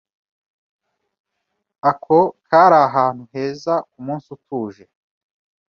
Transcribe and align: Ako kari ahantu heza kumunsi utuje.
Ako 1.89 2.19
kari 2.47 2.77
ahantu 2.87 3.23
heza 3.33 3.73
kumunsi 3.91 4.27
utuje. 4.35 4.83